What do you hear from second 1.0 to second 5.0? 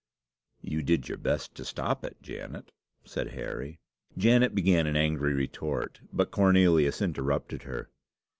your best to stop it, Janet," said Harry. Janet began an